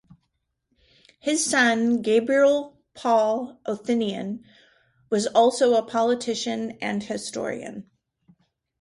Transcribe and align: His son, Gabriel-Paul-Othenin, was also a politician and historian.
His 1.19 1.45
son, 1.45 2.01
Gabriel-Paul-Othenin, 2.01 4.43
was 5.11 5.27
also 5.27 5.75
a 5.75 5.83
politician 5.85 6.71
and 6.81 7.03
historian. 7.03 7.87